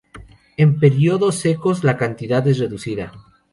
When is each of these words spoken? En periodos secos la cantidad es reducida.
En 0.57 0.79
periodos 0.79 1.35
secos 1.35 1.83
la 1.83 1.95
cantidad 1.95 2.47
es 2.47 2.57
reducida. 2.57 3.11